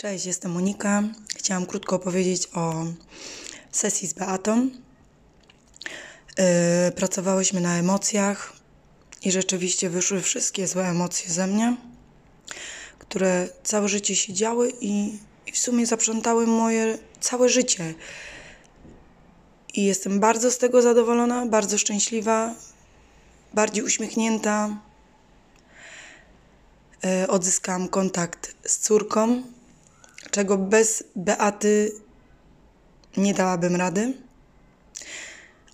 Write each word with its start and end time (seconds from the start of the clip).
Cześć, 0.00 0.26
jestem 0.26 0.52
Monika. 0.52 1.02
Chciałam 1.36 1.66
krótko 1.66 1.96
opowiedzieć 1.96 2.48
o 2.54 2.84
sesji 3.70 4.08
z 4.08 4.12
Beatą. 4.12 4.70
Yy, 6.38 6.92
pracowałyśmy 6.96 7.60
na 7.60 7.78
emocjach 7.78 8.52
i 9.22 9.32
rzeczywiście 9.32 9.90
wyszły 9.90 10.20
wszystkie 10.20 10.66
złe 10.66 10.88
emocje 10.88 11.30
ze 11.30 11.46
mnie, 11.46 11.76
które 12.98 13.48
całe 13.62 13.88
życie 13.88 14.16
się 14.16 14.32
działy 14.32 14.72
i, 14.80 15.18
i 15.46 15.52
w 15.52 15.58
sumie 15.58 15.86
zaprzątały 15.86 16.46
moje 16.46 16.98
całe 17.20 17.48
życie. 17.48 17.94
I 19.74 19.84
jestem 19.84 20.20
bardzo 20.20 20.50
z 20.50 20.58
tego 20.58 20.82
zadowolona, 20.82 21.46
bardzo 21.46 21.78
szczęśliwa, 21.78 22.54
bardziej 23.54 23.84
uśmiechnięta. 23.84 24.78
Yy, 27.04 27.28
odzyskałam 27.28 27.88
kontakt 27.88 28.54
z 28.66 28.78
córką, 28.78 29.42
czego 30.38 30.58
bez 30.58 31.04
Beaty 31.16 31.92
nie 33.16 33.34
dałabym 33.34 33.76
rady. 33.76 34.14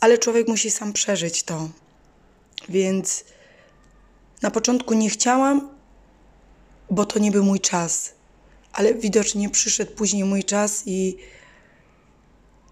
Ale 0.01 0.19
człowiek 0.19 0.49
musi 0.49 0.71
sam 0.71 0.93
przeżyć 0.93 1.43
to. 1.43 1.69
Więc 2.69 3.25
na 4.43 4.51
początku 4.51 4.95
nie 4.95 5.11
chciałam, 5.11 5.69
bo 6.91 7.05
to 7.05 7.19
nie 7.19 7.31
był 7.31 7.45
mój 7.45 7.61
czas. 7.61 8.15
Ale 8.73 8.95
widocznie 8.95 9.51
przyszedł 9.51 9.93
później 9.93 10.25
mój 10.25 10.45
czas 10.45 10.83
i, 10.87 11.17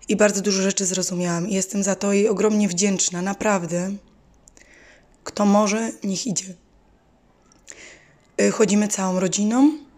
i 0.08 0.16
bardzo 0.16 0.40
dużo 0.40 0.62
rzeczy 0.62 0.86
zrozumiałam. 0.86 1.48
Jestem 1.48 1.82
za 1.82 1.94
to 1.94 2.12
jej 2.12 2.28
ogromnie 2.28 2.68
wdzięczna, 2.68 3.22
naprawdę. 3.22 3.92
Kto 5.24 5.46
może, 5.46 5.90
niech 6.04 6.26
idzie. 6.26 6.54
Y, 8.40 8.50
Chodzimy 8.50 8.88
całą 8.88 9.20
rodziną. 9.20 9.91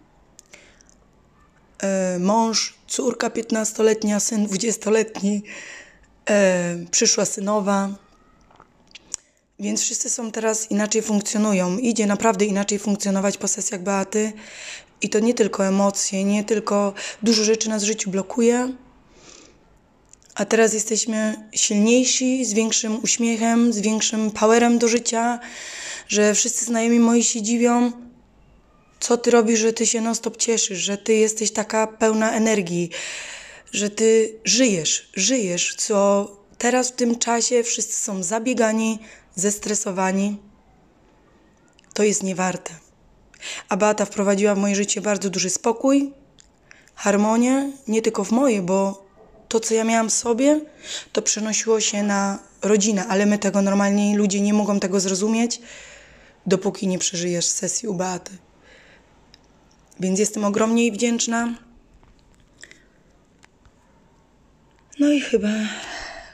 E, 1.85 2.19
Mąż, 2.19 2.75
córka 2.87 3.29
15-letnia, 3.29 4.21
syn 4.21 4.47
20-letni, 4.47 5.43
e, 6.31 6.77
przyszła 6.91 7.25
synowa. 7.25 7.89
Więc 9.59 9.83
wszyscy 9.83 10.11
są 10.11 10.31
teraz 10.31 10.71
inaczej 10.71 11.03
funkcjonują. 11.03 11.79
Idzie 11.79 12.07
naprawdę 12.07 12.45
inaczej 12.45 12.79
funkcjonować 12.79 13.37
po 13.39 13.49
sesjach 13.49 13.83
Beaty. 13.83 14.33
I 15.03 15.09
to 15.09 15.19
nie 15.21 15.35
tylko 15.35 15.67
emocje, 15.67 16.25
nie 16.25 16.45
tylko 16.45 16.95
dużo 17.23 17.45
rzeczy 17.45 17.69
nas 17.69 17.83
w 17.83 17.87
życiu 17.87 18.11
blokuje. 18.11 18.73
A 20.35 20.45
teraz 20.45 20.75
jesteśmy 20.75 21.49
silniejsi, 21.53 22.45
z 22.45 22.53
większym 22.53 23.03
uśmiechem, 23.03 23.73
z 23.73 23.81
większym 23.81 24.31
powerem 24.31 24.79
do 24.79 24.89
życia, 24.89 25.41
że 26.09 26.35
wszyscy 26.35 26.65
znajomi 26.65 27.01
moi 27.01 27.25
się 27.25 27.43
dziwią, 27.43 27.93
co 29.05 29.17
ty 29.17 29.31
robisz, 29.31 29.61
że 29.61 29.73
ty 29.73 29.87
się 29.87 30.01
non-stop 30.01 30.37
cieszysz, 30.37 30.79
że 30.79 30.99
ty 30.99 31.15
jesteś 31.15 31.53
taka 31.53 31.87
pełna 31.87 32.33
energii, 32.33 32.91
że 33.73 33.91
ty 33.91 34.39
żyjesz, 34.45 35.11
żyjesz, 35.15 35.75
co 35.79 36.29
teraz 36.59 36.89
w 36.89 36.93
tym 36.93 37.19
czasie 37.19 37.63
wszyscy 37.63 38.01
są 38.01 38.23
zabiegani, 38.23 38.99
zestresowani. 39.35 40.39
To 41.95 42.03
jest 42.03 42.23
niewarte. 42.23 42.75
A 43.69 43.77
Beata 43.77 44.05
wprowadziła 44.05 44.55
w 44.55 44.59
moje 44.59 44.75
życie 44.75 45.01
bardzo 45.01 45.31
duży 45.31 45.51
spokój, 45.51 46.13
harmonię, 46.95 47.73
nie 47.89 48.03
tylko 48.03 48.25
w 48.25 48.31
moje, 48.31 48.63
bo 48.63 49.07
to, 49.49 49.61
co 49.61 49.75
ja 49.75 49.85
miałam 49.85 50.11
w 50.11 50.15
sobie, 50.15 50.61
to 51.13 51.23
przenosiło 51.23 51.81
się 51.81 52.03
na 52.03 52.39
rodzinę, 52.63 53.07
ale 53.09 53.27
my 53.27 53.39
tego 53.39 53.63
normalnie 53.63 54.17
ludzie 54.17 54.41
nie 54.41 54.55
mogą 54.55 54.81
tego 54.81 55.01
zrozumieć, 55.01 55.61
dopóki 56.47 56.89
nie 56.89 56.99
przeżyjesz 56.99 57.47
sesji 57.47 57.89
u 57.89 57.95
Beaty. 57.95 58.44
Więc 60.01 60.19
jestem 60.19 60.45
ogromnie 60.45 60.83
jej 60.83 60.93
wdzięczna. 60.93 61.55
No 65.01 65.13
i 65.13 65.21
chyba, 65.21 65.49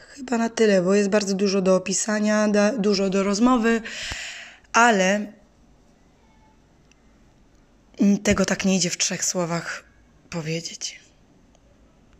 chyba 0.09 0.39
na 0.39 0.49
tyle, 0.49 0.83
bo 0.83 0.95
jest 0.95 1.09
bardzo 1.09 1.35
dużo 1.35 1.63
do 1.63 1.77
opisania, 1.77 2.49
da, 2.49 2.73
dużo 2.73 3.11
do 3.11 3.23
rozmowy, 3.23 3.83
ale 4.73 5.33
tego 8.23 8.45
tak 8.45 8.65
nie 8.65 8.77
idzie 8.77 8.91
w 8.91 8.97
trzech 8.97 9.25
słowach 9.25 9.85
powiedzieć. 10.31 11.00